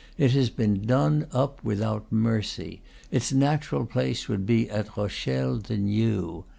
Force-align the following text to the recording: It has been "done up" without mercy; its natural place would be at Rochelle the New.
It 0.17 0.31
has 0.31 0.49
been 0.49 0.87
"done 0.87 1.27
up" 1.31 1.63
without 1.63 2.11
mercy; 2.11 2.81
its 3.11 3.31
natural 3.31 3.85
place 3.85 4.27
would 4.27 4.47
be 4.47 4.67
at 4.67 4.97
Rochelle 4.97 5.59
the 5.59 5.77
New. 5.77 6.43